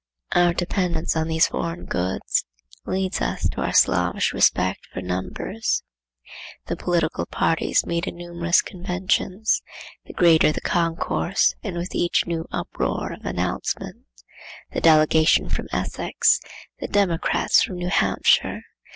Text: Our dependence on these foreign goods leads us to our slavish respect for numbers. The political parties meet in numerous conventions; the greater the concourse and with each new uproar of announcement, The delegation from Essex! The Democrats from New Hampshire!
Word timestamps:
Our 0.31 0.55
dependence 0.55 1.15
on 1.15 1.27
these 1.27 1.49
foreign 1.49 1.85
goods 1.85 2.43
leads 2.87 3.21
us 3.21 3.47
to 3.49 3.61
our 3.61 3.71
slavish 3.71 4.33
respect 4.33 4.87
for 4.87 4.99
numbers. 4.99 5.83
The 6.65 6.75
political 6.75 7.27
parties 7.27 7.85
meet 7.85 8.07
in 8.07 8.15
numerous 8.17 8.63
conventions; 8.63 9.61
the 10.05 10.13
greater 10.13 10.51
the 10.51 10.59
concourse 10.61 11.53
and 11.61 11.77
with 11.77 11.93
each 11.93 12.25
new 12.25 12.47
uproar 12.51 13.13
of 13.13 13.25
announcement, 13.25 14.05
The 14.71 14.81
delegation 14.81 15.49
from 15.49 15.67
Essex! 15.71 16.39
The 16.79 16.87
Democrats 16.87 17.61
from 17.61 17.75
New 17.75 17.89
Hampshire! 17.89 18.63